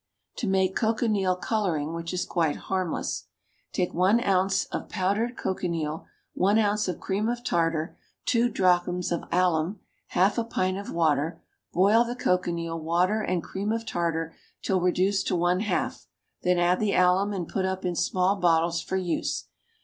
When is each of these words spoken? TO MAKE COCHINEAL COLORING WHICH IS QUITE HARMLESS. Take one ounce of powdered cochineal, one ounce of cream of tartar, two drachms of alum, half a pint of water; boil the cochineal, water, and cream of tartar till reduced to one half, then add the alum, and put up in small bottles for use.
TO 0.35 0.47
MAKE 0.47 0.75
COCHINEAL 0.75 1.35
COLORING 1.35 1.93
WHICH 1.93 2.11
IS 2.11 2.25
QUITE 2.25 2.55
HARMLESS. 2.55 3.27
Take 3.71 3.93
one 3.93 4.19
ounce 4.23 4.65
of 4.65 4.89
powdered 4.89 5.37
cochineal, 5.37 6.07
one 6.33 6.57
ounce 6.57 6.87
of 6.87 6.99
cream 6.99 7.29
of 7.29 7.43
tartar, 7.43 7.95
two 8.25 8.49
drachms 8.49 9.11
of 9.11 9.25
alum, 9.31 9.79
half 10.07 10.39
a 10.39 10.43
pint 10.43 10.79
of 10.79 10.91
water; 10.91 11.43
boil 11.71 12.03
the 12.03 12.15
cochineal, 12.15 12.79
water, 12.79 13.21
and 13.21 13.43
cream 13.43 13.71
of 13.71 13.85
tartar 13.85 14.33
till 14.63 14.81
reduced 14.81 15.27
to 15.27 15.35
one 15.35 15.59
half, 15.59 16.07
then 16.41 16.57
add 16.57 16.79
the 16.79 16.95
alum, 16.95 17.31
and 17.31 17.47
put 17.47 17.65
up 17.65 17.85
in 17.85 17.95
small 17.95 18.35
bottles 18.35 18.81
for 18.81 18.97
use. 18.97 19.49